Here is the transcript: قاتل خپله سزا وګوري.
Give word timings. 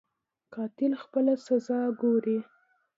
قاتل 0.53 0.91
خپله 1.03 1.33
سزا 1.45 1.79
وګوري. 1.89 2.37